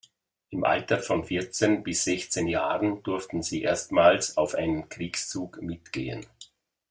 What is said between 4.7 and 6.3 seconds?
Kriegszug mitgehen.